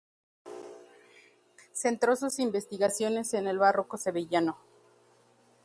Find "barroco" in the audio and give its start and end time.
3.59-3.97